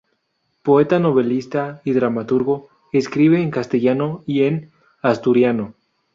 [0.63, 4.71] Poeta, novelista y dramaturgo, escribe en castellano y en
[5.03, 5.75] asturiano.